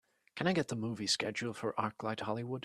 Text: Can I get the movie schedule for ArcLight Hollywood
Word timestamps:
Can 0.35 0.47
I 0.47 0.53
get 0.53 0.69
the 0.69 0.75
movie 0.75 1.05
schedule 1.05 1.53
for 1.53 1.73
ArcLight 1.77 2.21
Hollywood 2.21 2.59